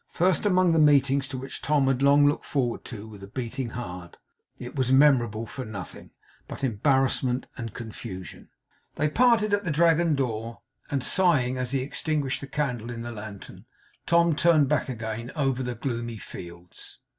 First 0.09 0.47
among 0.47 0.71
the 0.71 0.79
meetings 0.79 1.27
to 1.27 1.37
which 1.37 1.61
Tom 1.61 1.85
had 1.85 2.01
long 2.01 2.25
looked 2.25 2.43
forward 2.43 2.91
with 2.91 3.21
a 3.21 3.27
beating 3.27 3.69
heart, 3.69 4.17
it 4.57 4.75
was 4.75 4.91
memorable 4.91 5.45
for 5.45 5.63
nothing 5.63 6.09
but 6.47 6.63
embarrassment 6.63 7.45
and 7.55 7.75
confusion. 7.75 8.49
They 8.95 9.07
parted 9.09 9.53
at 9.53 9.63
the 9.63 9.69
Dragon 9.69 10.15
door; 10.15 10.61
and 10.89 11.03
sighing 11.03 11.55
as 11.59 11.69
he 11.69 11.81
extinguished 11.83 12.41
the 12.41 12.47
candle 12.47 12.89
in 12.89 13.03
the 13.03 13.11
lantern, 13.11 13.65
Tom 14.07 14.35
turned 14.35 14.67
back 14.67 14.89
again 14.89 15.29
over 15.35 15.61
the 15.61 15.75
gloomy 15.75 16.17
fields. 16.17 16.97